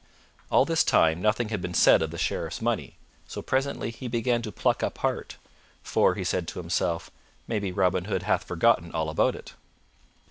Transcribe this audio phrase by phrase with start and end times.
[0.49, 4.41] All this time nothing had been said of the Sheriff's money, so presently he began
[4.41, 5.37] to pluck up heart.
[5.83, 7.11] "For," said he to himself,
[7.47, 9.53] "maybe Robin Hood hath forgotten all about it."